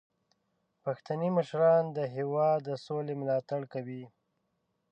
پښتني 0.83 1.29
مشران 1.37 1.83
د 1.97 1.99
هیواد 2.15 2.59
د 2.67 2.69
سولې 2.85 3.13
ملاتړ 3.21 3.61
کوي. 3.73 4.03